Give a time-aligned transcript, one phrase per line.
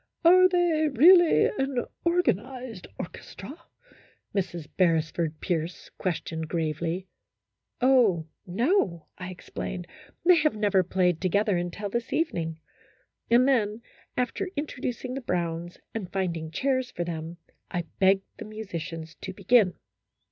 [0.25, 3.55] "Are they really an organized orchestra?"
[4.35, 4.65] Mrs.
[4.75, 7.07] Beresford Pierce questioned, gravely."
[7.81, 9.85] Oh, no," I explained,"
[10.25, 12.57] they have never played together until this evening,"
[13.29, 13.83] and then,
[14.17, 17.37] after intro ducing the Browns, and finding chairs for them,
[17.69, 19.75] I begged the musicians to begin.